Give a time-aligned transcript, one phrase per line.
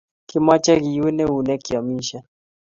[0.29, 2.23] Kimache kiwun onenek keamishen